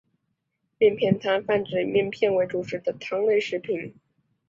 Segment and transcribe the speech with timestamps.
[0.79, 3.93] 面片汤泛指以面片为主食的汤类食品。